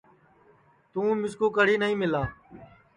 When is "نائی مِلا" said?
1.81-2.23